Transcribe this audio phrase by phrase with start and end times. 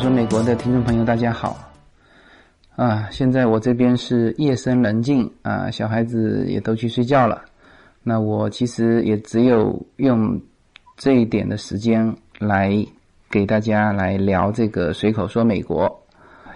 [0.00, 1.58] 说美国的听众朋友，大家好。
[2.74, 7.42] 啊，现在我这边是夜深人静啊，小孩子也都去睡觉了。
[8.02, 10.40] 那我其实也只有用
[10.96, 12.74] 这一点的时间来
[13.30, 15.94] 给大家来聊这个随口说美国。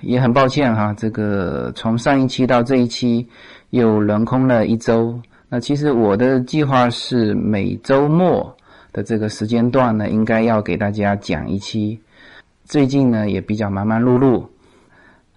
[0.01, 3.29] 也很抱歉哈，这个从上一期到这一期
[3.71, 5.21] 又轮空了一周。
[5.51, 8.57] 那其实我的计划是每周末
[8.91, 12.01] 的这个时间段呢，应该要给大家讲一期。
[12.65, 14.45] 最近呢也比较忙忙碌碌，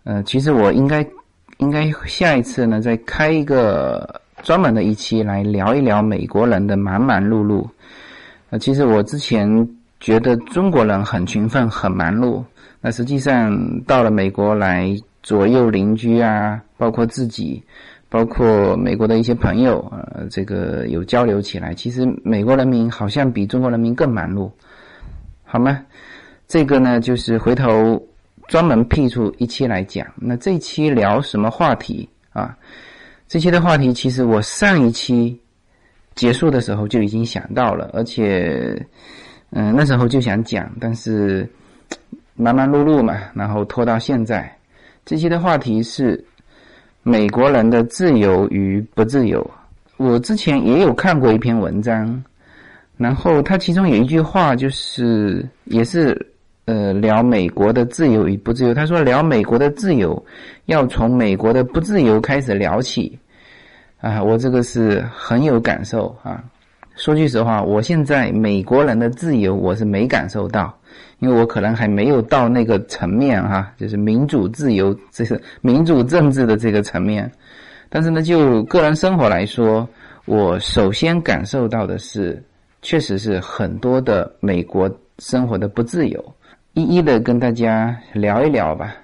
[0.03, 1.06] 呃，其实我应该
[1.58, 7.67] 应该下一次呢再开一个专门的一期来聊一聊美国人的忙忙碌碌。
[8.50, 12.42] 呃，其实我之前觉得中国人很勤奋很忙碌，
[12.80, 17.61] 那实际上到了美国来，左右邻居啊，包括自己，
[18.08, 24.50] 包括美国的一些朋友，呃，这个有交流起来，其实美国人民好像比中国人民更忙碌，
[25.44, 25.81] 好吗？
[26.47, 28.01] 这个呢，就是回头
[28.47, 30.07] 专门辟出一期来讲。
[30.15, 32.57] 那这期聊什么话题啊？
[33.27, 35.37] 这期的话题其实我上一期
[36.15, 38.81] 结束的时候就已经想到了，而且
[39.49, 41.45] 嗯那时候就想讲，但是
[42.35, 44.49] 忙忙碌碌嘛，然后拖到现在。
[45.03, 46.23] 这期的话题是
[47.03, 49.45] 美国人的自由与不自由。
[49.97, 52.23] 我之前也有看过一篇文章，
[52.95, 56.17] 然后它其中有一句话就是也是。
[56.67, 58.73] 呃，聊美国的自由与不自由。
[58.73, 60.22] 他说，聊美国的自由，
[60.66, 63.17] 要从美国的不自由开始聊起。
[64.02, 66.44] 啊，我这个是很有感受啊。
[66.98, 70.78] 说句实话，我现在美国人的自由我是没感受到，
[71.20, 77.32] 因为我可能还没有到那个层面哈，就是民主自由，这是民主政治的这个层面。
[77.88, 79.88] 但是呢，就个人生活来说，
[80.26, 82.44] 我首先感受到的是，
[82.82, 86.34] 确实是很多的美国生活的不自由。
[86.77, 88.95] 一一的跟大家聊一聊吧。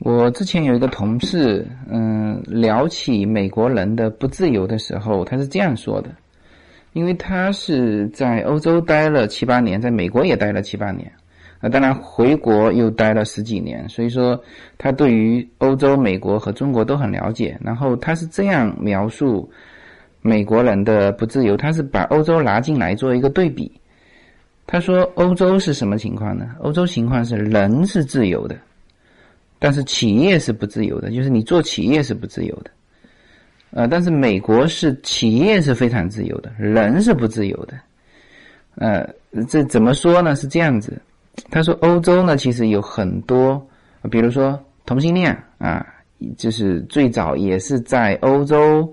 [0.00, 6.10] 我之前有一个同事，嗯，聊起美国人的不自由的时候，他是这样说的：，
[6.92, 11.08] 因为他是在欧洲待了七八年，在美国也待了七八年，
[11.60, 14.36] 啊，当然回国又待了十几年，所以说
[14.76, 17.56] 他对于欧洲、美国和中国都很了解。
[17.62, 19.48] 然后他是这样描述
[20.22, 23.70] 美国人的不自由，他是把欧洲拿进来做一个对比。
[24.72, 26.54] 他说：“欧洲是什么情况呢？
[26.60, 28.56] 欧洲情况是人是自由的，
[29.58, 32.70] 但是企业是不自由的，就是你做企业是不自由的。
[33.72, 37.74] 呃，但是美国是企业是非常自由的，人是不自由的。
[38.76, 39.04] 呃，
[39.48, 40.36] 这怎么说呢？
[40.36, 41.02] 是这样子。
[41.50, 43.60] 他说，欧洲呢，其实有很多，
[44.08, 44.56] 比如说
[44.86, 45.84] 同性恋啊，
[46.36, 48.88] 就是最早也是在欧洲。”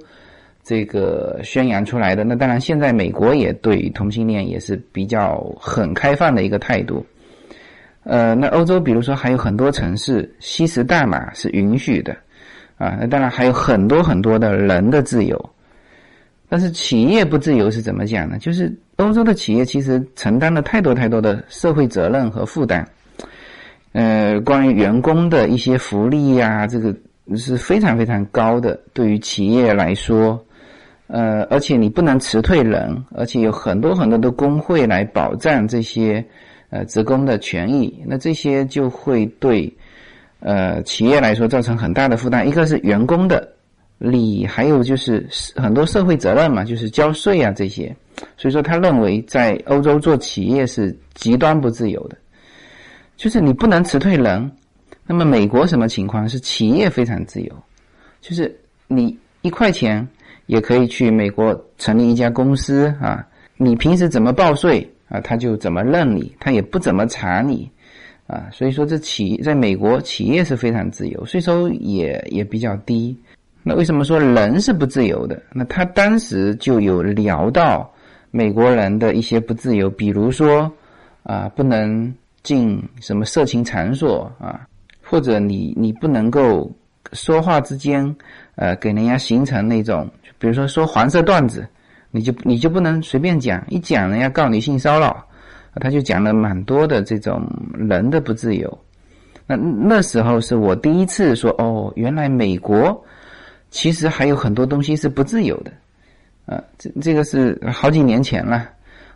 [0.69, 7.05] 这个宣扬出来的，那当然，现在美国也对同性恋也是比较很开放的一个态度。
[8.03, 12.11] 呃，那欧洲比如说还有很多城市吸食大麻是允许的，
[12.77, 15.49] 啊，那当然还有很多很多的人的自由。
[16.49, 18.37] 但是企业不自由是怎么讲呢？
[18.37, 22.85] 就是欧洲的企业其实承担了太多太多的社会责任和负担。
[23.93, 26.93] 呃，关于员工的一些福利呀，这个
[27.37, 30.43] 是非常非常高的，对于企业来说。
[31.07, 36.21] 呃，而且你不能辞退人，而且有很多很多的工会来保障这些
[36.69, 39.73] 呃职工的权益，那这些就会对
[40.41, 42.45] 呃企业来说造成很大的负担。
[42.45, 43.47] 一个是员工的
[43.97, 45.25] 利益，还有就是
[45.55, 47.95] 很多社会责任嘛，就是交税啊这些。
[48.35, 52.17] 所以说，他认为在欧洲做企业是极端不自由的，
[53.15, 54.51] 就是你不能辞退人。
[55.05, 56.27] 那么美国什么情况？
[56.27, 57.55] 是企业非常自由，
[58.19, 58.53] 就是
[58.87, 60.05] 你一块钱。
[60.47, 67.69] 也可以去美国成立一家公司啊，你平时怎么报税啊，他就怎么认你，他也不怎么查你，
[68.25, 73.15] 啊，所以说这企在美国企业是非常自由，税收也也比较低。
[73.61, 75.41] 那为什么说人是不自由的？
[75.53, 77.89] 那他当时就有聊到
[78.31, 80.71] 美国人的一些不自由，比如说
[81.23, 82.13] 啊，不能
[82.43, 84.65] 进什么色情场所啊，
[85.03, 86.71] 或者你你不能够
[87.11, 88.15] 说话之间
[88.57, 90.05] 呃给人家形成那种。
[90.39, 91.67] 比如说说黄色段子，
[92.11, 95.25] 你就你就不能随便讲，一讲人家告你性骚扰，
[95.81, 97.41] 他就讲了蛮多的这种
[97.73, 98.77] 人的不自由。
[99.47, 103.03] 那那时候是我第一次说哦，原来美国
[103.71, 105.71] 其实还有很多东西是不自由的，
[106.45, 108.69] 啊，这这个是好几年前了。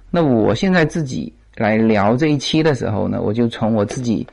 [0.10, 4.26] 那我现在自己来聊这一期的时候呢，我就从我自己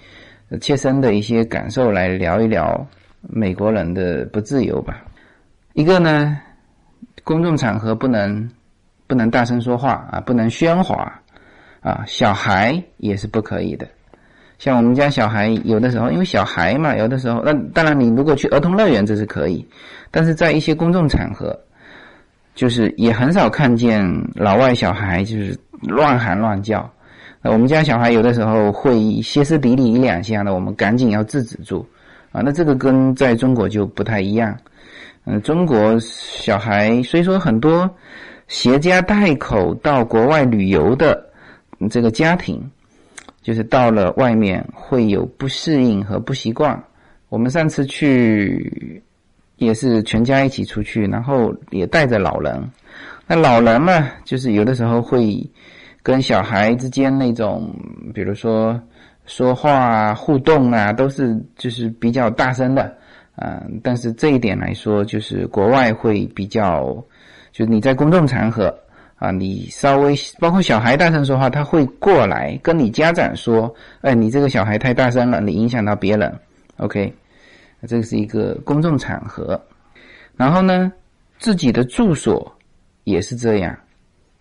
[0.61, 2.87] 切身的一些感受来聊一聊
[3.21, 5.03] 美国人的不自由吧。
[5.75, 6.39] 一个呢，
[7.25, 8.51] 公众场合不能
[9.07, 11.21] 不能大声说话啊，不能喧哗
[11.81, 13.87] 啊，小孩也是不可以的。
[14.59, 19.65] 像我们家小孩有的时候，因为小孩嘛，有的时候，那当然你如果去儿童乐园这是可以，
[20.11, 21.57] 但是在一些公众场合，
[22.57, 24.05] 就是也很少看见
[24.35, 26.91] 老外小孩就是乱喊乱叫。
[27.41, 31.87] 那我们家小孩有的时候会歇斯底里一两下呢，我们赶紧要制止住
[32.33, 32.43] 啊。
[32.45, 34.57] 那这个跟在中国就不太一样。
[35.25, 37.89] 嗯，中国小孩虽说很多
[38.47, 41.29] 携家带口到国外旅游的
[41.91, 42.61] 这个家庭。
[43.41, 46.79] 就是到了外面会有不适应和不习惯。
[47.31, 49.03] 我们上次去
[49.57, 52.71] 也是全家一起出去，然后也带着老人。
[53.27, 55.43] 那老人嘛，就是有的时候会
[56.03, 57.75] 跟小孩之间那种，
[58.13, 58.79] 比如说
[59.29, 62.93] 说话啊、互动啊，都是就是比较大声的
[63.37, 63.63] 啊。
[63.81, 66.93] 但是这一点来说，就是国外会比较，
[67.53, 68.77] 就是你在公众场合。
[69.21, 76.33] 啊，你稍微包括小孩大声说话，他会过来跟你家长说：“哎，你这个小孩太大声了，你影响到别人。
[76.77, 77.13] ”OK，
[77.89, 79.61] 这是一个公众场合。
[80.37, 80.93] 然后呢，
[81.41, 82.57] 自己的住所
[83.03, 83.77] 也是这样，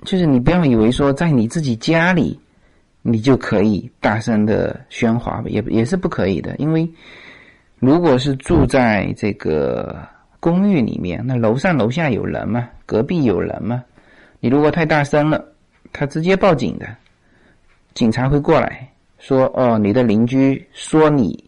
[0.06, 2.40] 就是你不要以为说在你自己家里，
[3.10, 6.54] 你就可以大声的喧哗，也也是不可以的。
[6.58, 6.86] 因为
[7.80, 9.98] 如果是住在这个
[10.42, 13.82] 公寓里面，那楼上楼下有人嘛，隔壁有人嘛。
[14.42, 15.42] 你如果太大声了，
[15.94, 16.86] 他直接报警的，
[17.94, 18.86] 警察会过来
[19.20, 21.42] 说：“哦，你的邻居说你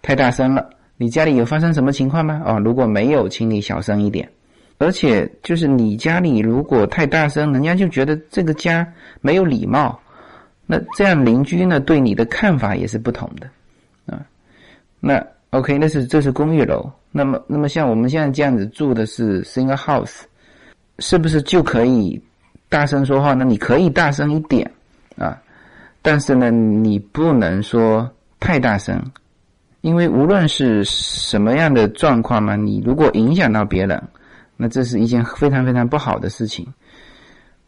[0.00, 4.26] 太大声了，你家里有发生什么情况吗？”哦，如果没有，请你小声一点。
[4.78, 8.90] 而且就是你家里如果太大声，人家就觉得这个家
[9.20, 10.00] 没有礼貌，
[10.66, 13.48] 那这样邻居呢对你的看法也是不同的
[14.06, 14.20] 啊。
[15.00, 20.22] 那 OK，那是这是公寓楼，那么那么像我们现在这样子住的是 single house。
[21.00, 22.22] 是不是就可以
[22.68, 23.44] 大声说话呢？
[23.44, 24.70] 你可以大声一点
[25.16, 25.36] 啊，
[26.02, 28.08] 但是呢，你不能说
[28.38, 29.04] 太大声，
[29.80, 34.00] 因为无论是什么样的状况嘛，你如果影响到别人，
[34.56, 36.64] 那这是一件非常非常不好的事情。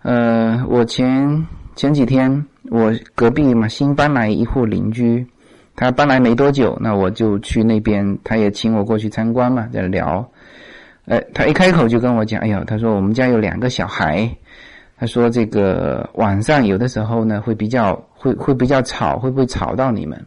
[0.03, 5.27] 呃，我前前几天我隔壁嘛新搬来一户邻居，
[5.75, 10.25] 他搬来没多久，那我就去那边，他也请我过去参观嘛，在聊。
[11.07, 14.29] 哎，他一开口就跟我讲：“哎呦，他说我们家有两个小孩，
[14.99, 20.21] 他说这个晚上有的时候呢会比较会会比较吵，会不会吵到你们？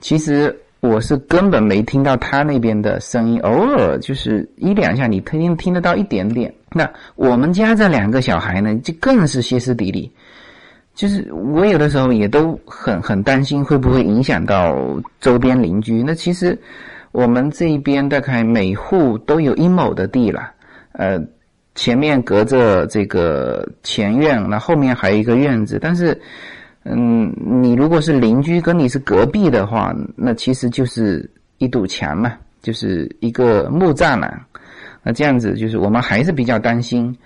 [0.00, 6.52] 其实我是根本没听到他那边的声音，偶尔就是一两下，你听听得到一点点。
[6.76, 10.12] 那我们家这两个小孩呢，就更是歇斯底里，
[10.94, 14.76] 就是我有的时候也都很很担心会不会影响到
[15.20, 16.02] 周边邻居。
[16.02, 16.56] 那其实。”
[17.12, 20.52] 我们这一边大概每户都有一亩的地了，
[20.92, 21.18] 呃，
[21.74, 25.78] 前面隔着这个前院，那后面还有一个院子。
[25.80, 26.20] 但是，
[26.84, 34.38] 嗯，你如果是邻居跟你是隔壁的话，那其实就是一堵墙嘛，就是一个木栅栏。
[35.06, 37.16] 那这样子就是我们还是比较担心，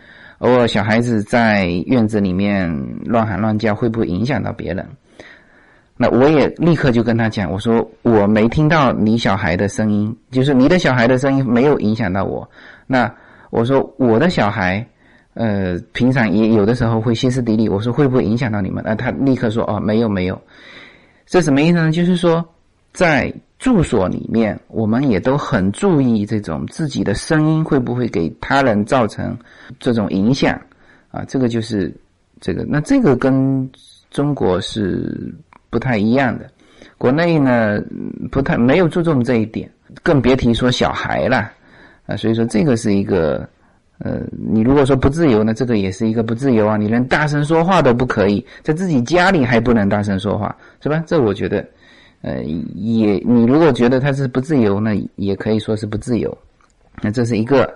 [0.41, 2.71] 偶尔小孩子在院子里面
[3.07, 4.87] 乱喊乱叫，会不会影响到别人？
[5.97, 12.47] 那我也立刻就跟他讲，我说我没听到你小孩的声音，就是你的小孩的声音没有影响到我。
[12.87, 13.11] 那
[13.49, 14.87] 我说我的小孩，
[15.33, 18.85] 呃，平常也有的时候会歇斯底里，我说会不会影响到你们？
[18.87, 20.39] 那他立刻说哦，没有没有。
[21.25, 21.91] 这什么意思呢？
[21.91, 22.47] 就是说
[22.93, 29.38] 在住所里面，我们也都很注意这种自己的声音会不会给他人造成
[29.79, 30.61] 这种影响
[31.12, 31.25] 啊？
[31.29, 31.95] 这个就是
[32.40, 33.71] 这个，那这个跟
[34.11, 35.33] 中国是。
[35.73, 36.50] 不太一样的，
[36.99, 37.81] 国内呢
[38.33, 39.71] 不太没有注重这一点，
[40.02, 41.49] 更别提说小孩了
[42.07, 42.17] 啊。
[42.17, 43.49] 所以说这个是一个，
[43.99, 46.76] 呃，你如果说不自由呢，这个也是一个不自由啊。
[46.76, 50.52] 你连大声说话都不可以，在自己家里还不能大声说话，
[50.83, 51.00] 是吧？
[51.07, 51.64] 这我觉得，
[52.23, 56.37] 呃，也你如果觉得他是不自由，那也可以说是不自由。
[57.00, 57.73] 那这是一个，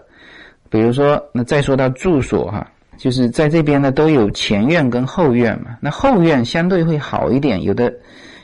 [0.69, 2.71] 比如说，那再说到住所哈。
[2.97, 5.77] 就是在这边呢，都有前院跟后院嘛。
[5.81, 7.93] 那后院相对会好一点，有的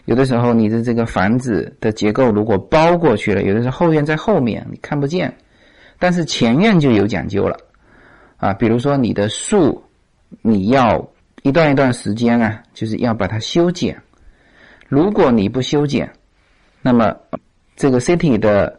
[0.06, 5.32] 有的时候你的这个房子的结构如果包过去了，有的时候后院在后面你看不见。
[6.00, 7.56] 但是前院就有讲究了
[8.38, 9.80] 啊，比如说你的树，
[10.42, 11.08] 你要
[11.42, 13.96] 一段一段时间啊，就是要把它修剪。
[14.90, 16.10] 如果你不修剪，
[16.82, 17.14] 那么
[17.76, 18.76] 这个 city 的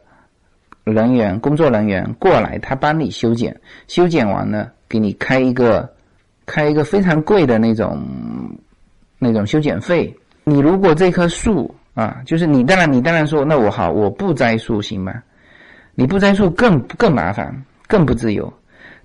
[0.84, 4.70] 人员工作人员过来，他帮你修剪，修剪完呢。
[4.90, 5.90] 给你开一个，
[6.46, 7.98] 开一个非常贵的那种，
[9.18, 10.14] 那种修剪费。
[10.44, 15.14] 你如果这棵树啊，就是你当然你当然说，那我好，我不栽树行吗？
[15.96, 17.56] 你不栽树更更麻烦，
[17.88, 18.54] 更不自由。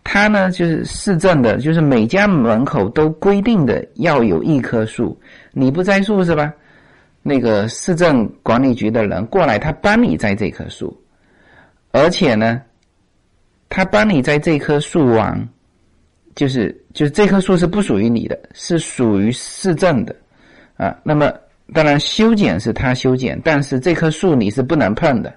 [0.03, 5.17] 他呢，就是市政的，就是每家门口都规定的要有一棵树，
[5.53, 6.53] 你不栽树是吧？
[7.29, 10.97] 那个市政管理局的人过来，他帮你栽这棵树，
[11.91, 12.63] 而且呢，
[13.69, 15.49] 他帮你栽这棵树完，
[16.37, 20.15] 就是就是这棵树是不属于你的，是属于市政的
[20.77, 20.97] 啊。
[21.03, 21.33] 那么
[21.75, 25.35] 当然修剪是他修剪，但是这棵树你是不能碰的，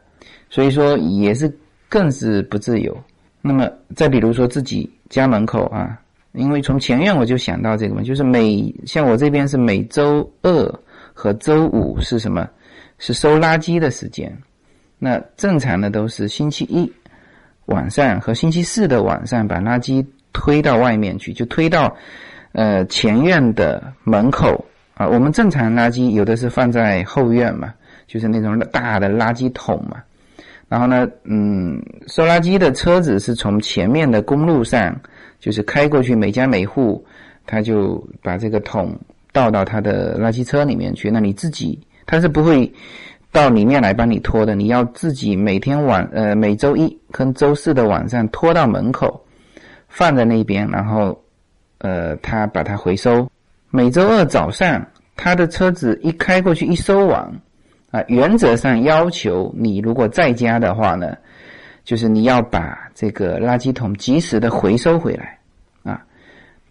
[0.48, 1.51] 所以说也是
[1.89, 2.96] 更是不自由。
[3.41, 6.00] 那么再比如说自己家门口啊，
[6.34, 10.79] 因为从前院我就想到这个嘛，就是每像我这边是每周二。
[11.19, 12.47] 和周五是什么？
[12.97, 14.33] 是收垃圾的时间。
[14.97, 16.89] 那正常的都是星期一
[17.65, 21.93] 晚上和星期四的晚上把垃圾推到外面去，就推到
[22.53, 25.05] 呃前院的门口啊。
[25.05, 27.73] 我们正常垃圾有的是放在后院嘛，
[28.07, 30.01] 就是那种大的垃圾桶嘛。
[30.69, 34.97] 然后呢，嗯，收垃圾的车子是从前面的公路上，
[35.38, 37.05] 就是开过去，每家每户
[37.45, 38.97] 他就把这个桶。
[39.31, 42.71] 倒到他的垃圾车里面去，那你自己他是不会
[43.31, 49.24] 到里面来帮你拖的，你要自己每天晚呃每周一跟周四的晚上拖到门口
[49.88, 51.21] 放在那边，然后
[51.77, 53.29] 呃他把它回收。
[53.69, 54.83] 每周二早上
[55.15, 57.31] 他的车子一开过去一收网
[57.91, 61.15] 啊，原则上要求你如果在家的话呢，
[61.83, 65.38] 就是你要把这个垃圾桶及时的回收回来
[65.83, 66.03] 啊。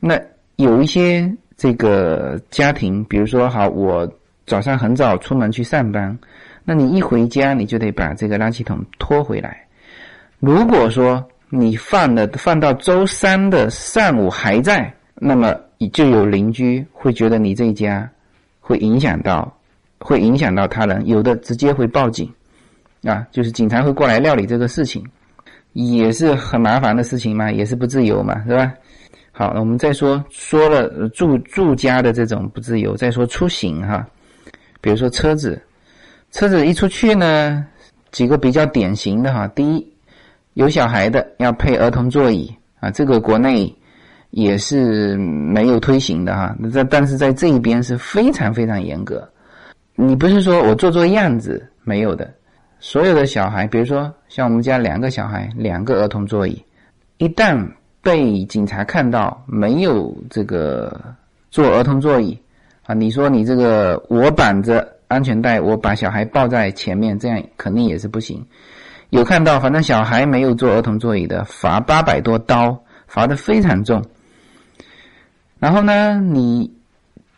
[0.00, 0.21] 那
[0.57, 1.33] 有一些。
[1.59, 4.09] 这个家庭，比如说，好，我
[4.47, 6.17] 早上很早出门去上班，
[6.65, 9.67] 那你一回家，你就得把这个垃圾桶拖回来。
[10.38, 15.53] 如果说你放的放到周三的上午还在，那么
[15.93, 18.09] 就有邻居会觉得你这一家
[18.61, 19.53] 会影响到，
[19.99, 22.33] 会影响到他人，有的直接会报警，
[23.03, 25.05] 啊，就是警察会过来料理这个事情，
[25.73, 28.73] 也是很麻烦的事情嘛，也是不自由嘛，是吧？
[29.38, 34.04] 好，那我们再说说了住住家的这种不自由，再说出行哈，
[34.80, 35.62] 比如说车子，
[36.33, 37.64] 车子一出去呢，
[38.11, 39.92] 几个比较典型的哈，第一，
[40.54, 43.73] 有小孩的要配儿童座椅啊，这个国内
[44.30, 49.30] 也是没有推行的哈，在但是在这一边是非常非常严格，
[49.95, 52.28] 你不是说我做做样子没有的，
[52.80, 56.61] 所有的小孩，比如说像我们家两个小孩，两个儿童座椅，
[57.18, 57.64] 一旦
[58.09, 60.99] 被警察看到没有这个
[61.50, 62.38] 坐儿童座椅
[62.87, 68.43] 啊，你说你这个我绑着安全带，我把小孩抱在前面，这样肯定也是不行。
[69.11, 74.03] 有看到，反正小孩没有坐儿童座椅的，罚八百多刀，罚的非常重。
[75.59, 76.73] 然后呢，你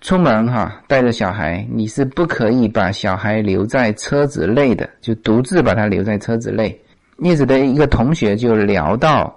[0.00, 6.80] 出门哈，带着小孩，你是不可以把小孩留在车子内的，就独自把他留在车子内。
[7.18, 9.36] 叶子的一个同学就聊到。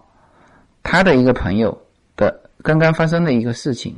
[0.84, 1.76] 他的一个朋友
[2.16, 3.96] 的刚刚发生的一个事情，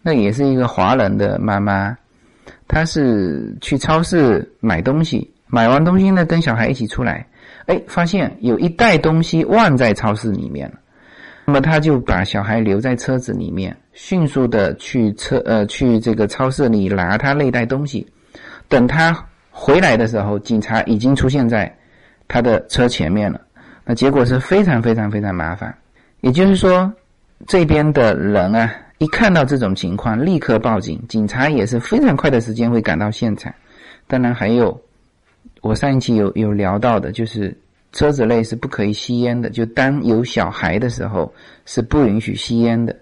[0.00, 1.96] 那也是一个华人的妈妈，
[2.66, 7.26] 她是去超市买东西，买完东西呢，跟小孩一起出来，
[7.66, 10.78] 哎，发现有一袋东西忘在超市里面了，
[11.44, 18.06] 那么他就把小孩留在车子里面，迅速的去车呃去这个超市里拿他那袋东西，
[18.68, 19.16] 等他
[19.50, 21.72] 回来的时候，警察已经出现在
[22.28, 23.40] 他的车前面了，
[23.84, 25.74] 那结果是非常非常非常麻烦。
[26.20, 26.92] 也就是说，
[27.46, 33.52] 这边的人啊，一看到这种情况，立刻报警，警察也是非常快的时间会赶到现场。
[34.06, 34.78] 当然还有，
[35.62, 37.56] 我上一期有有聊到的，就是
[37.92, 41.32] 车子内是不可以吸烟的，就当有小孩的时候
[41.64, 42.94] 是不允许吸烟的。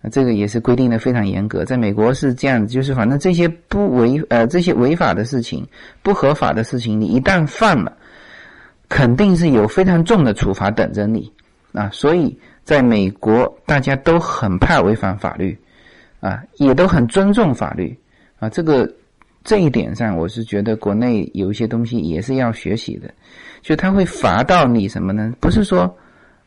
[0.00, 5.66] 那这个也是规定的非常严格，在美国是这样子，就是反正这些不违呃这些违法的事情、
[6.02, 7.96] 不合法的事情，你一旦犯了，
[8.88, 11.32] 肯定是有非常重的处罚等着你。
[11.74, 15.58] 啊，所以在美国，大家都很怕违反法律，
[16.20, 17.94] 啊，也都很尊重法律，
[18.38, 18.88] 啊，这个
[19.42, 23.12] 这一点上，我是觉得国内有一些东西也是要学习的，
[23.60, 25.34] 就他会罚到你什么呢？
[25.40, 25.92] 不是说，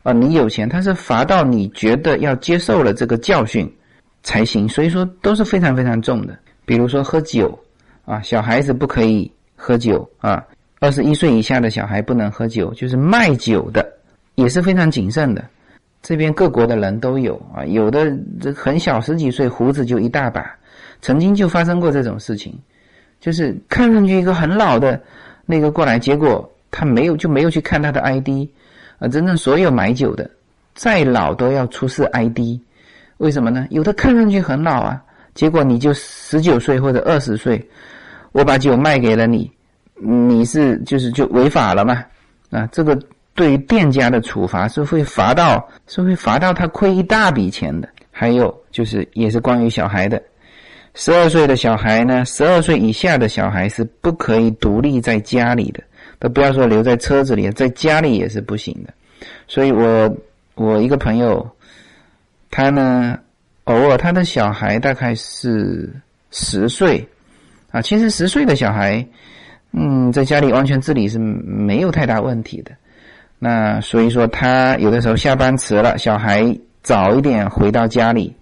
[0.02, 3.70] 啊，你有钱，他是罚到你觉得要接受了这个教训
[4.22, 6.36] 才行，所以说都是非常非常重的。
[6.64, 7.56] 比如说喝酒，
[8.06, 10.42] 啊，小孩子不可以喝酒，啊，
[10.80, 13.97] 二十一岁以下的小孩不能喝酒，就是卖酒的。
[14.38, 15.44] 也是非常谨慎的，
[16.00, 20.48] 这边各国的人都有啊，有的这很小十几岁，胡子就一大把，
[21.02, 22.56] 曾经就发生过这种事情，
[23.20, 25.00] 就是看上去一个很老的
[25.44, 28.28] 那个过来，结果他没有就没有去看他的 ID，
[29.00, 30.30] 啊，真正所有买酒的
[30.72, 32.60] 再老都要出示 ID，
[33.16, 33.66] 为什么呢？
[33.70, 35.02] 有的看上去很老啊，
[35.34, 37.60] 结果你就十九岁或者二十岁，
[38.30, 39.50] 我把酒卖给了你，
[39.96, 42.04] 你是就是就违法了嘛，
[42.52, 42.96] 啊，这个。
[43.38, 47.88] 对于店家的处罚是会罚到，是会罚到他亏一大笔钱的。
[48.10, 50.20] 还有就是也是关于小孩的，
[50.94, 55.80] 十二岁的小孩呢，十二岁以下的小孩是不可以独立在家里的，
[56.18, 58.92] 都不要说留在车子里，在家里也是不行的。
[59.46, 60.12] 所以我
[60.56, 61.48] 我一个朋友，
[62.50, 63.16] 他呢，
[63.64, 65.88] 偶尔他的小孩大概是
[66.32, 67.06] 十岁
[67.70, 69.06] 啊，其实十岁的小孩，
[69.70, 72.72] 嗯，在家里完全自理是没有太大问题的。
[73.38, 76.44] 那所以说，他有的时候下班迟了，小孩
[76.82, 78.34] 早一点回到家里，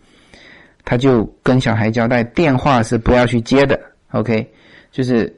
[0.84, 3.78] 他就跟小孩交代，电话是不要去接的。
[4.12, 4.48] OK，
[4.90, 5.30] 就是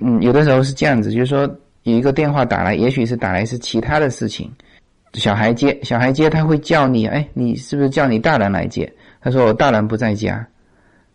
[0.00, 1.48] 嗯，有的时候是这样子，就是说
[1.84, 4.50] 有一个电话打来，也许是打来是其他的事情，
[5.14, 8.92] 小孩接，小孩接他会叫你，哎，你是不是叫你大人来接？
[9.22, 10.46] 他说我大人不在家，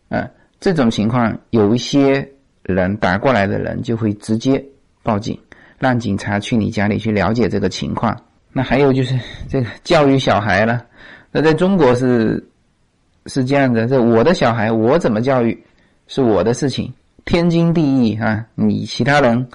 [0.10, 0.28] 嗯，
[0.60, 2.28] 这种情况有一些
[2.64, 4.64] 人打过来的人就会直接
[5.04, 5.38] 报警。
[5.80, 8.16] 让警察去你家里去了解这个情况。
[8.52, 10.82] 那还有就是这个教育小孩了。
[11.32, 12.42] 那在中国是
[13.26, 15.62] 是这样的，这我的小孩我怎么教育
[16.08, 16.94] 是我的事情，
[17.26, 18.46] 天经地义啊。
[18.56, 19.46] 你其他人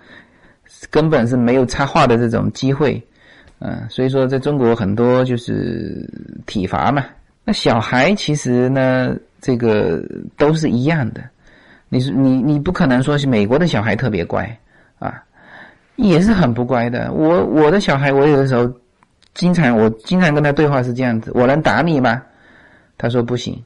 [0.90, 3.02] 根本是没有插话的这种机会，
[3.60, 6.06] 嗯，所以说在中国很多就是
[6.44, 7.04] 体罚嘛。
[7.42, 10.04] 那小孩其实呢，这个
[10.36, 11.22] 都是一样的。
[11.88, 14.44] 你是你你不可能说是美国的小孩特别乖
[14.98, 15.22] 啊。
[16.08, 17.12] 也是很不乖的。
[17.12, 18.70] 我我的小孩，我有的时候
[19.34, 22.22] 经常我经常跟他对话是这样子：我能打你吗？
[22.98, 23.60] 他说不行。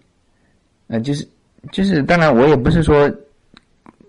[0.89, 1.27] 呃，就是
[1.73, 3.11] 就是，当然我也不是说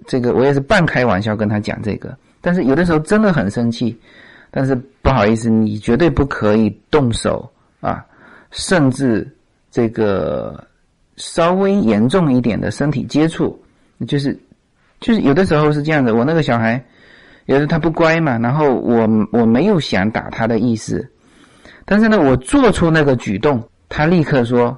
[0.08, 2.16] 这个，我也是半开玩笑跟他讲这个。
[2.42, 3.98] 但是有的时候真的很生气，
[4.52, 8.06] 但是不好意思，你绝对不可以动手啊，
[8.52, 9.28] 甚至
[9.72, 10.62] 这个
[11.18, 13.58] 稍微严重一点的身体接触，
[14.08, 14.38] 就是
[15.00, 16.16] 就是有的时候是这样的。
[16.16, 16.84] 我那个小孩。
[17.46, 21.08] 也是他不乖嘛，然后我我没有想打他的意思，
[21.86, 24.76] 但是呢，我做出那个举动，他立刻说：“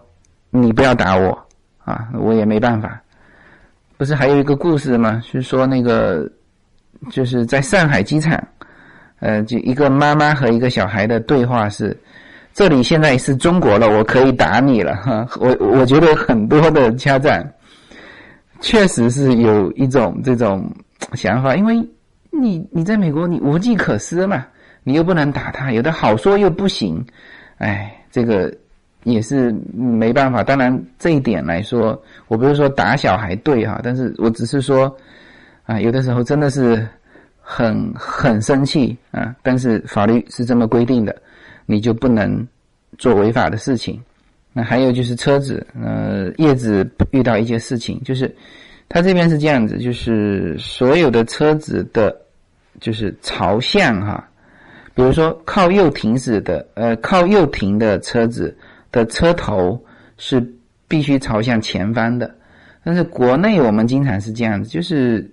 [0.51, 1.30] 你不要打我
[1.86, 3.01] 啊！”我也没办法。
[3.95, 5.21] 不是还有一个故事吗？
[5.25, 6.30] 是说那个
[7.10, 8.38] 就是在上海机场，
[9.21, 11.97] 呃，就一个妈妈和一个小孩的对话是
[12.53, 17.41] ：“这里现在是中国了，我可以打你了。”哈，我我觉得很多的家长
[18.60, 20.69] 确实是有一种这种
[21.13, 21.82] 想法，因为。
[22.39, 24.45] 你你在美国，你无计可施嘛，
[24.84, 27.04] 你又不能打他，有的好说又不行，
[27.58, 28.54] 哎，这个
[29.04, 30.43] 也是没办法。
[30.43, 34.95] 当然这一点来说，我不是说打小孩对哈，但是我只是说，
[35.65, 36.88] 啊，有的时候真的是
[37.41, 41.15] 很很生气啊，但是法律是这么规定的，
[41.65, 42.47] 你就不能
[42.97, 44.02] 做违法的事情。
[44.54, 48.34] 那还有就是车子，呃，叶子遇到一些事情，就是
[48.88, 52.15] 他这边是这样子，就是所有的车子的。
[52.79, 54.23] 就是朝向哈，
[54.93, 58.55] 比如说靠右停驶的，呃，靠右停的车子
[58.91, 59.83] 的车头
[60.17, 60.39] 是
[60.87, 62.33] 必须朝向前方的。
[62.83, 65.29] 但是国内我们经常是这样子，就是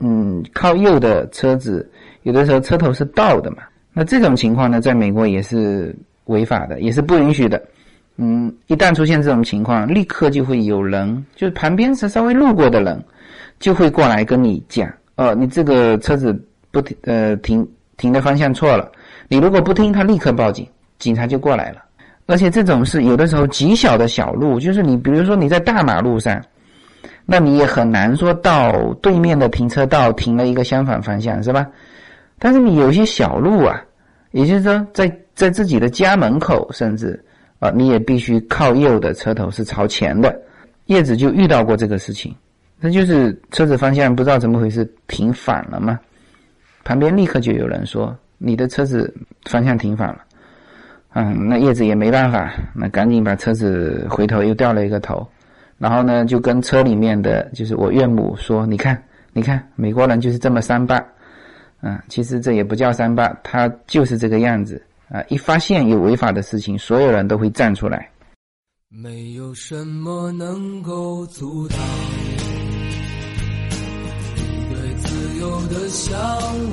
[0.00, 1.88] 嗯，靠右的车子
[2.24, 3.58] 有的时候车头是倒的嘛。
[3.92, 7.62] 那这种情况呢，在美国也是违法的，也是不允许的。
[8.16, 13.02] 嗯，一旦出现这种情况，立刻就会有人，就是旁边是稍微路过的人，
[13.58, 16.36] 就会过来跟你讲，哦，你这个车子。
[16.70, 18.90] 不停，呃，停停的方向错了。
[19.28, 20.66] 你如果不听，他立刻报警，
[20.98, 21.82] 警察就过来了。
[22.26, 26.40] 而且这种是有的时候极小的小路，就是你比如说你在大马路上，
[27.26, 31.66] 那你也很难说到对面的停车道停了一个相反方向，是吧？
[32.38, 33.82] 但是你有些小路啊，
[34.30, 37.22] 也就是说在在自己的家门口，甚至
[37.58, 40.40] 啊，你也必须靠右的车头是朝前的。
[40.86, 42.34] 叶子就遇到过这个事情，
[42.80, 45.98] 那就是车子方向不知道怎么回事停反了嘛。
[46.84, 49.12] 旁边立刻就有人说：“你的车子
[49.44, 50.24] 方向停反了。”
[51.14, 55.26] 嗯，那叶子也没办法，那赶紧把车子回头又掉了一个头，
[55.76, 61.04] 然后呢，就跟车里面的就是我岳母说：“你看，你看，美国人就是这么三八。”
[61.82, 65.24] 嗯，其实这也不叫三八，他就是这个样子啊！
[65.28, 68.06] 一发现有违法的事情，所有人都会站出来。
[68.90, 71.78] 没有什么能够阻挡。
[75.70, 76.18] 的向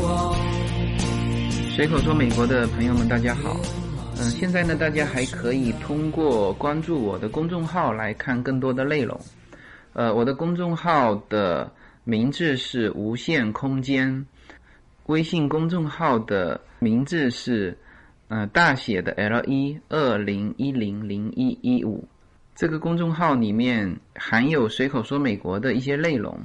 [0.02, 0.36] 往。
[1.76, 3.56] 随口说，美国的朋友们，大家好。
[4.18, 9.20] 嗯，现在呢，大家还可以通过关注我的公众号来看更多的内容。
[9.94, 11.72] 呃，我的公众号的
[12.06, 14.26] 名字是无限空间，
[15.06, 17.78] 微信公众号的名字是
[18.30, 22.04] 呃大写的 L 一二零一零零一一五。
[22.56, 26.36] 这个公众号里面含有随口说美国的一些内容。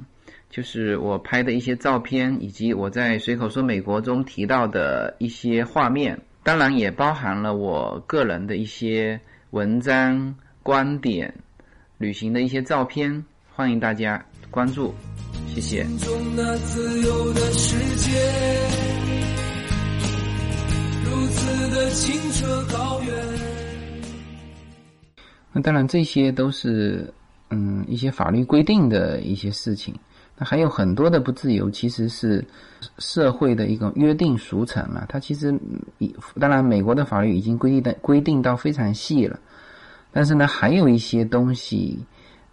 [0.53, 11.33] 就是我拍的一些照片，以及我在随口说美国中提到的一些画面，当然也包含了我个人的一些文章、观点、
[11.97, 14.93] 旅行的一些照片，欢迎大家关注，
[15.47, 15.87] 谢谢。
[25.51, 27.11] 那当然，这些都是
[27.49, 29.95] 嗯一些法律规定的一些事情。
[30.43, 32.43] 还有很多的不自由，其实是
[32.97, 35.05] 社会的一个约定俗成了。
[35.07, 35.53] 它其实，
[36.39, 39.39] 当然美国的法律已经规定的规定到非常细了，
[40.11, 41.99] 但是呢，还有一些东西，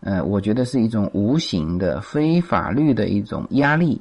[0.00, 4.00] 呃，我觉得是一种无形的非法律的一种压力，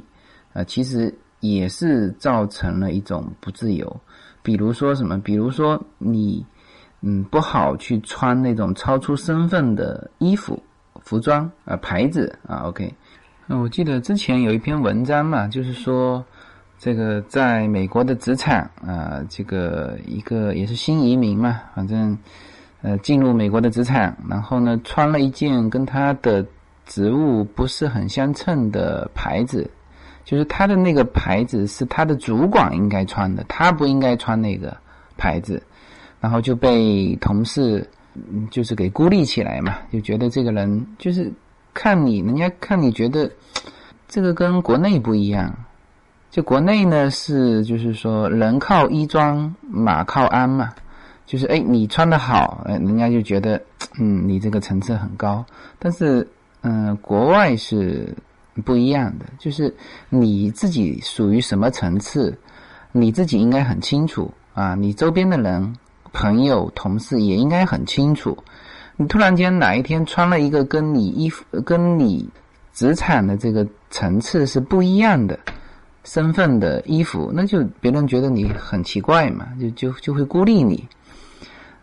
[0.53, 3.99] 呃，其实也是造成了一种不自由。
[4.41, 5.19] 比如说什么？
[5.19, 6.45] 比如说你，
[7.01, 10.61] 嗯，不好去穿那种超出身份的衣服、
[11.01, 12.93] 服装啊，牌子啊，OK。
[13.51, 16.23] 那我记得之前有一篇文章嘛，就是说，
[16.77, 22.15] 这个在美国的职场啊，这个一个也是新移民嘛，反正
[22.83, 26.45] 呃进入美国的职场，然后呢穿了一件跟他的
[26.85, 29.67] 职务不是很相称的牌子，
[30.23, 34.77] 就是他的那个牌子是他的主管应该穿的，他不应该穿那个
[35.17, 35.59] 牌子，
[36.19, 37.83] 然后就被同事
[38.51, 41.33] 就是给孤立起来嘛，就觉得这个人就是。
[41.73, 43.29] 看你，人家看你觉得
[44.07, 45.53] 这个跟国内不一样，
[46.31, 50.73] 就国内呢是就是说人靠衣装，马靠鞍嘛，
[51.25, 53.61] 就是哎你穿的好，哎人家就觉得
[53.99, 55.45] 嗯你这个层次很高。
[55.77, 56.27] 但是
[56.61, 58.15] 嗯国外是
[58.65, 59.73] 不一样的，就是
[60.09, 62.37] 你自己属于什么层次，
[62.91, 65.73] 你自己应该很清楚啊，你周边的人、
[66.11, 68.37] 朋友、同事也应该很清楚。
[69.01, 72.27] 你突然间哪一天穿了一个跟你衣服、跟你
[72.73, 75.39] 职场的这个层次是不一样的
[76.03, 80.85] 身份的衣服，那就别人觉得你很奇怪嘛，就就就会孤立你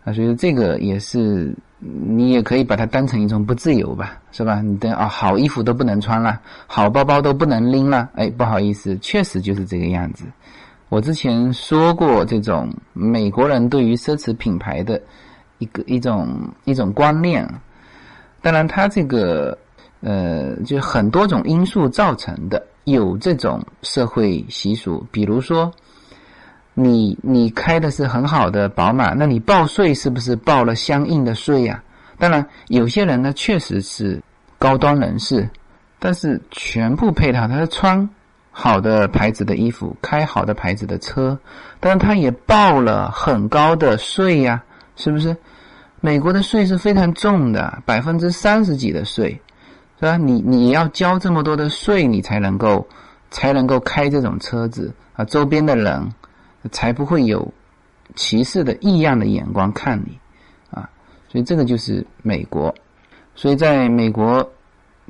[0.03, 0.13] 啊。
[0.13, 4.61] 所以这个也是你也可以把它当成一种不自由吧，是吧？
[4.61, 10.23] 你的啊，好衣服都不能穿了，好包包都不能拎了，哎，不好意思，确实就是这个样子。
[10.89, 15.01] 我之前说过，这种美国人对于奢侈品牌的。
[15.59, 16.27] 一个一种
[16.65, 17.47] 一种观念，
[18.41, 19.57] 当然，它这个
[20.01, 25.71] 呃，就很多种因素造成的，有这种社会习俗，比如说，
[26.73, 31.83] 你你开的是很好的宝马，那你报税是不是报了相应的税呀？
[32.19, 34.21] 当然，有些人呢确实是
[34.59, 35.49] 高端人士，
[35.97, 38.07] 但是全部配套，他是穿
[38.51, 41.37] 好的牌子的衣服，开好的牌子的车，
[41.79, 44.63] 但是他也报了很高的税呀。
[44.97, 45.33] 是不是？
[45.99, 49.31] 美国的税是非常重的，百分之三十几的税，
[49.99, 50.15] 是吧？
[50.15, 52.87] 你你要交这么多的税，你才能够
[53.31, 56.07] 才能够开这种车子啊，周边的人
[56.71, 57.51] 才不会有
[58.15, 60.19] 歧视的异样的眼光看你
[60.69, 60.87] 啊。
[61.27, 62.73] 所以这个就是美国。
[63.33, 64.47] 所以在美国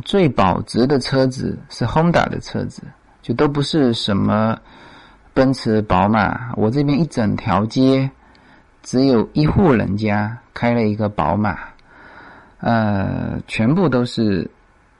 [0.06, 2.82] 最保值的车子是 Honda 的车子，
[3.21, 4.58] 就都不是什么
[5.34, 6.54] 奔驰、宝马。
[6.56, 8.10] 我这边一整条街。
[8.88, 11.60] 只有一户人家开了一个宝马，
[12.62, 14.50] 呃，全部都是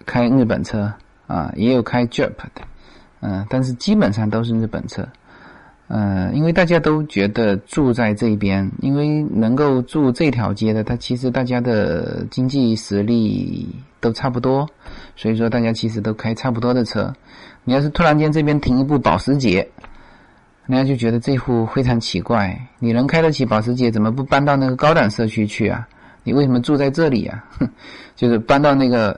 [0.06, 0.92] 开日本车
[1.26, 2.52] 啊，也有开 Jeep 的，
[3.22, 5.08] 嗯，但是基本上都是日本车，
[5.88, 14.68] 嗯，因为大家都觉得住在这边，因为能够住这条街的，它其实大家的经济实力都差不多，
[15.16, 17.14] 所以说大家其实都开差不多的车。
[17.64, 19.66] 你要是突然间这边停一部保时捷。
[20.68, 25.88] 人家就觉得这户非常奇怪，你能开得起保时捷，怎么不搬到那个高档社区去啊？
[26.24, 27.44] 你为什么住在这里啊？
[27.58, 27.70] 哼
[28.18, 29.18] 就是搬到那个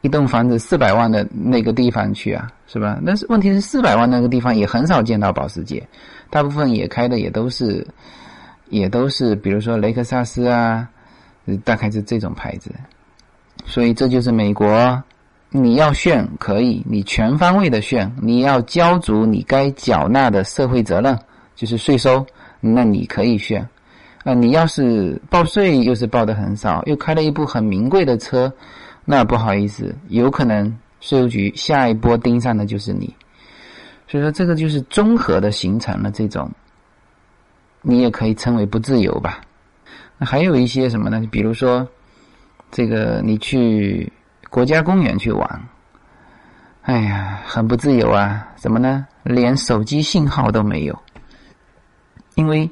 [0.00, 2.98] 一栋房子四百万的那个地方去啊，是吧？
[3.06, 5.86] 但是问题是四百万那个地方也很少见到保时捷，
[6.30, 7.86] 大部分也开的也都是
[8.70, 10.88] 也都是，比如说雷克萨斯啊，
[11.64, 12.72] 大概是这种牌子。
[13.66, 15.00] 所以这就是美国。
[15.52, 21.18] 你要炫可以，你全方位的炫，你要交足你该缴纳的社会责任，
[21.56, 22.24] 就是税收，
[22.60, 23.68] 那你可以炫。
[24.22, 28.52] 啊，你要是报税又是报的很少，又开了一部很名贵的车，
[29.04, 33.12] 那不好意思，有可能税务局下一波盯上的就是你。
[34.06, 36.48] 所以说，这个就是综合的形成了这种，
[37.82, 39.40] 你也可以称为不自由吧。
[40.16, 41.26] 那还有一些什么呢？
[41.28, 41.84] 比如说，
[42.70, 44.12] 这个你去。
[44.50, 45.68] 国家公园去玩，
[46.82, 48.48] 哎呀，很不自由啊！
[48.56, 49.06] 怎么呢？
[49.22, 50.98] 连手机信号都没有，
[52.34, 52.68] 因为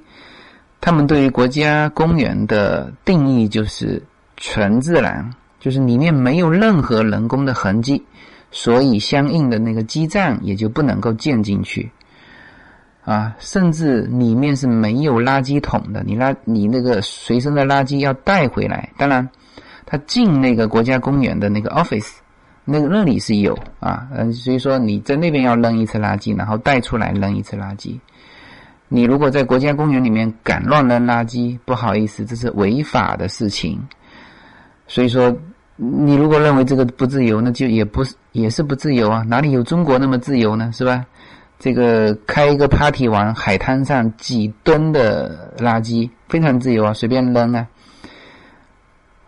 [0.80, 4.02] 他们对于国家公园的定义就是
[4.36, 8.04] 纯自然，就是里面没有任何人工的痕迹，
[8.50, 11.90] 所以相应的那个基站也就不能够建进去。
[13.04, 18.90] 啊，甚至里面是没有垃圾桶的，你垃你那个随身的垃圾要带回来。
[18.98, 19.26] 当然，
[19.90, 22.16] 他进那个国家公园的那个 office，
[22.66, 27.98] 那个那里是有啊，嗯，所以说你在那边要扔一次垃圾，然后带出来扔一次垃圾。
[28.88, 33.80] 你如果在国家公园里面敢乱扔垃圾，不好意思，这是违法的事情。
[34.86, 35.34] 所以说，
[35.76, 40.70] 你如果认为这个不自由，那就也不是也是不自由啊，哪里有中国那么自由呢？
[40.70, 41.02] 是吧？
[41.58, 47.66] 这个开一个 party 玩，海滩上几吨的垃圾，非常自由啊，随便扔啊。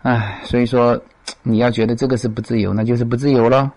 [0.02, 1.00] 唉，所以说
[1.42, 3.70] 你要觉得这个是不自由，那就是不自由咯。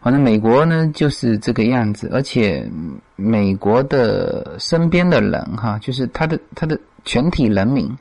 [0.00, 2.68] 反正美国呢就是这个样子，而且
[3.16, 7.96] 美国的身边的人哈，就是他的他的全体人民，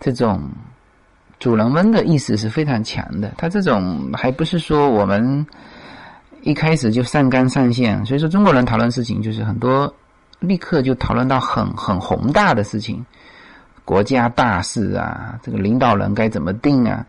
[0.00, 0.42] 这种
[1.38, 3.32] 主人翁的意识是非常强的。
[3.38, 5.46] 他这种还不是说我们。
[6.42, 9.92] 一开始就上纲上线，所以说中国人讨论事情就是很多，
[10.38, 13.04] 立刻就讨论到很很宏大的事情，
[13.86, 17.06] 国家大事啊，这个领导人该怎么定啊？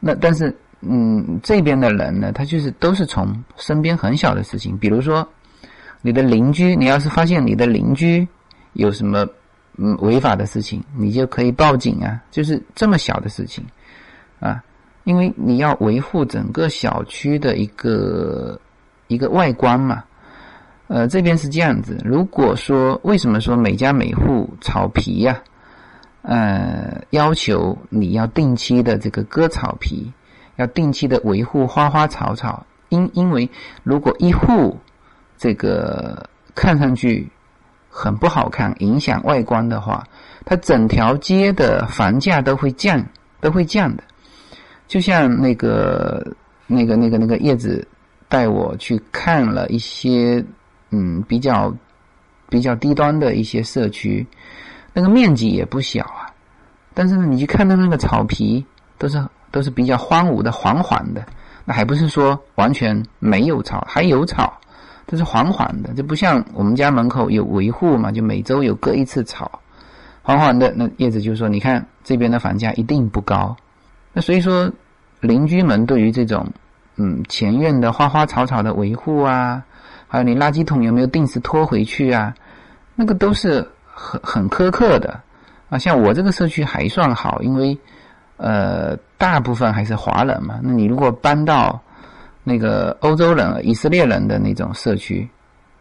[0.00, 5.24] 那但是嗯，这边的人呢，他就是都是从身边很小的事情，比如说
[6.02, 8.26] 你的邻居，你要是发现你的邻居
[8.72, 9.24] 有什么
[9.76, 13.64] 嗯违法的事情，你就可以报警啊，就是这么小的事情
[14.40, 14.60] 啊，
[15.04, 18.58] 因为你要维护整个小区的一个。
[19.06, 20.02] 一个外观嘛，
[20.86, 22.00] 呃，这边是这样子。
[22.02, 25.38] 如果说为什么说每家每户草皮呀，
[26.24, 30.12] 呃，要求你要定期的这个割草皮，
[30.56, 33.48] 要定期的维护花花草草，因因为
[33.82, 34.76] 如果一户
[35.38, 37.30] 这个看上去
[37.88, 40.02] 很不好看，影响外观的话，
[40.44, 43.04] 它整条街的房价都会降，
[43.40, 44.02] 都会降的。
[44.88, 46.34] 就像那个
[46.66, 47.86] 那个那个那个叶子。
[48.26, 50.44] 带我去看了一些，
[50.90, 51.72] 嗯，比较
[52.48, 54.26] 比较低端的一些社区，
[54.94, 56.32] 那个面积也不小啊。
[56.94, 58.64] 但是呢，你去看到那个草皮，
[58.96, 61.22] 都是都是比较荒芜的、黄黄的。
[61.66, 64.58] 那还不是说完全没有草，还有草，
[65.04, 65.92] 但是黄黄的。
[65.94, 69.60] 这不像我们家门口有维护嘛，就每周有割一次草，
[70.22, 70.72] 黄黄的。
[70.74, 73.54] 那叶子就说：“你看这边的房价一定不高。”
[74.14, 74.72] 那所以说，
[75.20, 76.46] 邻居们对于这种。
[76.96, 79.60] 嗯，前院的花花草草的维护啊，
[80.06, 82.32] 还有你垃圾桶有没有定时拖回去啊？
[82.94, 85.20] 那个都是很很苛刻的
[85.68, 85.78] 啊。
[85.78, 87.78] 像我这个社区还算好，因为
[88.36, 90.58] 呃大部分还是华人嘛。
[90.62, 91.80] 那你如果搬到
[92.42, 95.28] 那个欧洲人、以色列人的那种社区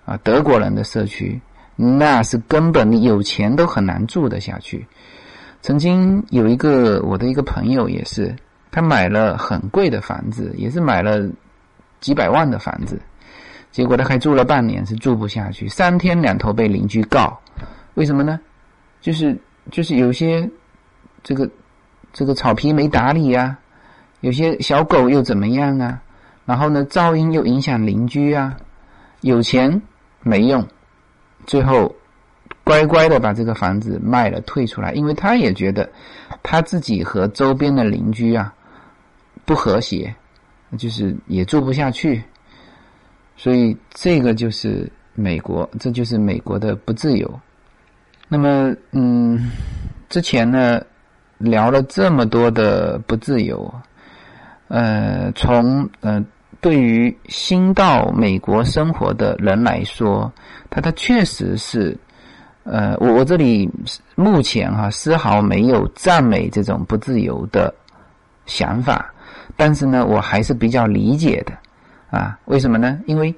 [0.06, 1.42] 啊，德国人的社区，
[1.76, 4.86] 那是根本你有钱都很难住得下去。
[5.62, 8.36] 曾经有一个我的一个朋友也是。
[8.76, 11.30] 他买了很贵的房子，也是买了
[12.00, 13.00] 几百万的房子，
[13.70, 17.40] 结果他还住了半年，是住不下去，三天两头被邻居告，
[17.96, 18.40] 为什么呢？
[19.02, 19.38] 就是
[19.72, 20.50] 就是有些
[21.24, 21.50] 这个
[22.12, 23.58] 这个草皮没打理呀，
[24.22, 26.02] 有些小狗又怎么样啊？
[26.46, 28.58] 然后呢，噪音又影响邻居啊，
[29.22, 29.82] 有钱
[30.22, 30.68] 没用，
[31.46, 31.94] 最后
[32.64, 35.90] 乖乖的把这个房子卖了退出来，因为他也觉得
[36.42, 38.54] 他自己和周边的邻居啊。
[39.46, 40.16] 不和谐，
[40.78, 42.24] 就是也住不下去，
[43.36, 47.40] 所以这个就是美国，这就是美国的不自由。
[48.34, 49.52] 那么，嗯，
[50.10, 50.82] 之前呢
[51.38, 53.72] 聊了这么多的不自由，
[54.70, 56.20] 呃，从呃
[56.60, 60.34] 对于新到美国生活的人来说，
[60.72, 61.96] 他他确实是，
[62.64, 63.70] 呃，我我这里
[64.16, 67.72] 目前哈丝毫没有赞美这种不自由的
[68.48, 69.14] 想法。
[69.56, 71.54] 但是呢，我还是比较理解的，
[72.10, 73.00] 啊，为什么呢？
[73.06, 73.36] 因为，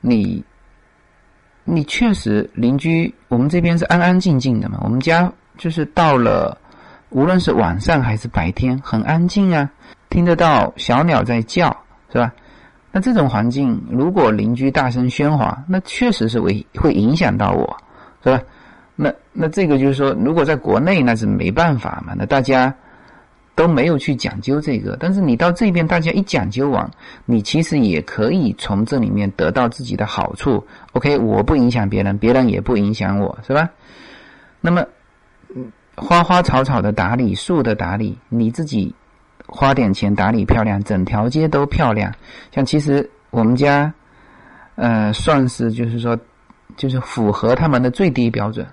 [0.00, 0.42] 你，
[1.72, 4.78] 你确实邻居，我们这边是安安静静的嘛。
[4.82, 6.58] 我们家就是到了，
[7.10, 9.70] 无论是晚上还是白天，很安静啊，
[10.08, 11.74] 听得到小鸟在叫，
[12.12, 12.32] 是吧？
[12.90, 17.76] 那这种环境，如果邻居大声喧哗，那确实是会会影响到我，
[18.24, 18.42] 是吧？
[18.96, 22.74] 那那这个就是说，如果在国内那是没办法嘛，那大家。
[23.60, 26.90] 都没有去讲究这个，但是你到这边，大家一讲究完，
[27.26, 30.66] 你其实也可以从这里面得到自己的好处。
[30.92, 33.68] OK，我不影响别人，别人也不影响我，是吧？
[34.62, 34.82] 那么，
[35.94, 38.94] 花花草草的打理，树的打理，你自己
[39.46, 42.10] 花点钱打理漂亮，整条街都漂亮。
[42.50, 43.92] 像其实我们家，
[44.76, 46.18] 呃，算是就是说，
[46.78, 48.66] 就是符合他们的最低标准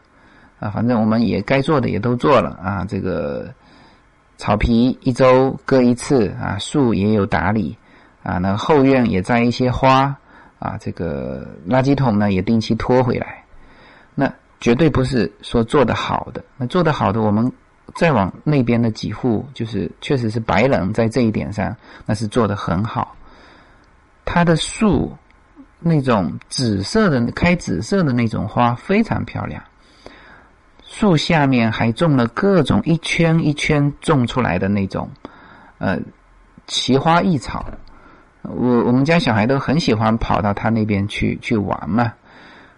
[0.62, 0.70] 啊。
[0.70, 3.54] 反正我们也该做的也都做了啊，这个。
[4.38, 7.78] 草皮一周割一次啊，树也有打理
[8.24, 10.16] 啊，那后院也栽一些花
[10.60, 13.44] 啊，这个垃圾桶呢也定期拖回来。
[14.16, 16.44] 那绝对不是说做得好的。
[16.56, 17.52] 那做得好的，我们
[17.96, 23.16] 再往那边的几户，就是确实是白人在这一点上，那是做得很好。
[24.26, 25.16] 它的树
[25.80, 29.64] 那种紫色的开紫色的那种花非常漂亮，
[31.00, 35.08] 树下面还种了各种一圈一圈种出来的那种
[35.78, 35.96] 呃
[36.66, 37.64] 奇花异草。
[38.42, 42.12] 我我们家小孩都很喜欢跑到他那边去去玩嘛。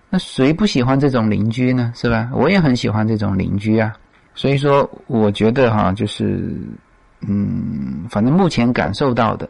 [0.09, 1.93] 那谁不喜欢这种邻居呢？
[1.95, 2.29] 是吧？
[2.33, 3.93] 我也很喜欢这种邻居啊。
[4.35, 6.53] 所以说，我觉得哈，就是
[7.21, 9.47] 嗯，反正目前感受到的，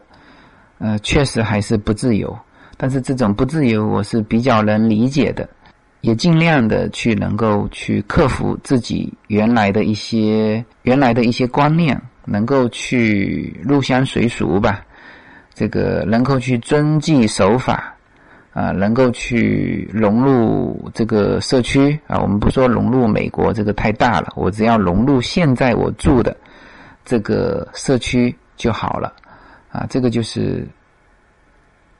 [0.77, 2.37] 呃，确实还是不自由。
[2.77, 5.49] 但是这种不自由，我是比较能理解的，
[6.01, 14.81] 也尽量的去能够去克服自己原来的一些原来的一些观念，能够去入乡随俗吧。
[15.53, 17.95] 这个能够去遵纪守法。
[18.51, 24.33] 啊，能够去融入这个社区啊，我们不说融入美国，这个太大了。
[24.35, 26.35] 我只要融入现在我住的
[27.05, 29.13] 这个社区就好了。
[29.71, 30.67] 啊，这个就是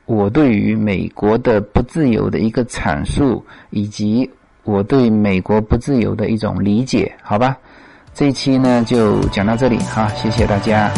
[0.10, 4.28] 我对于美国的不自由的一个阐述，以及
[4.64, 7.56] 我对美国不自由的一种理解，好吧？
[8.16, 10.92] 这一期呢就讲到这里，哈，谢谢大家。